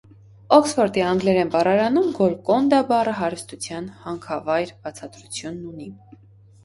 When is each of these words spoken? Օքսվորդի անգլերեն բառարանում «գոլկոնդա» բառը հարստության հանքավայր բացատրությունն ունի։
Օքսվորդի 0.55 1.03
անգլերեն 1.09 1.51
բառարանում 1.55 2.07
«գոլկոնդա» 2.21 2.79
բառը 2.93 3.13
հարստության 3.21 3.93
հանքավայր 4.07 4.73
բացատրությունն 4.87 5.73
ունի։ 5.75 5.93